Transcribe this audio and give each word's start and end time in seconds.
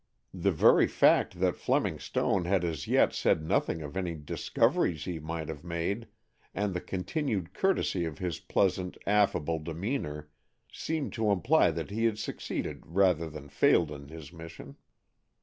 The 0.33 0.49
very 0.49 0.87
fact 0.87 1.39
that 1.41 1.55
Fleming 1.55 1.99
Stone 1.99 2.45
had 2.45 2.63
as 2.63 2.87
yet 2.87 3.13
said 3.13 3.43
nothing 3.43 3.83
of 3.83 3.95
any 3.95 4.15
discoveries 4.15 5.05
he 5.05 5.19
might 5.19 5.47
have 5.47 5.63
made, 5.63 6.07
and 6.55 6.73
the 6.73 6.81
continued 6.81 7.53
courtesy 7.53 8.03
of 8.05 8.17
his 8.17 8.39
pleasant, 8.39 8.97
affable 9.05 9.59
demeanor, 9.59 10.31
seemed 10.73 11.13
to 11.13 11.29
imply 11.29 11.69
that 11.69 11.91
he 11.91 12.05
had 12.05 12.17
succeeded 12.17 12.81
rather 12.87 13.29
than 13.29 13.47
failed 13.47 13.91
in 13.91 14.07
his 14.07 14.33
mission. 14.33 14.75